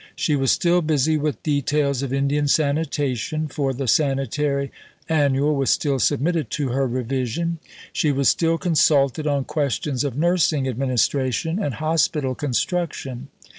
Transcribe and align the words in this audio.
She 0.15 0.35
was 0.35 0.51
still 0.51 0.81
busy 0.81 1.15
with 1.15 1.43
details 1.43 2.01
of 2.01 2.11
Indian 2.11 2.47
sanitation, 2.47 3.47
for 3.47 3.71
the 3.71 3.87
Sanitary 3.87 4.71
Annual 5.07 5.55
was 5.55 5.69
still 5.69 5.99
submitted 5.99 6.49
to 6.57 6.69
her 6.69 6.87
revision. 6.87 7.59
She 7.93 8.11
was 8.11 8.27
still 8.27 8.57
consulted 8.57 9.27
on 9.27 9.43
questions 9.43 10.03
of 10.03 10.17
nursing 10.17 10.67
administration 10.67 11.61
and 11.61 11.75
hospital 11.75 12.33
construction. 12.33 13.27